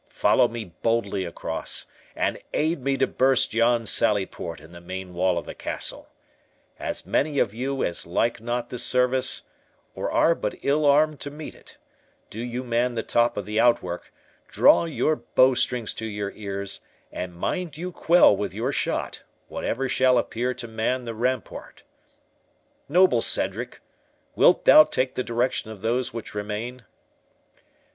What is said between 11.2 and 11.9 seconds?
meet it,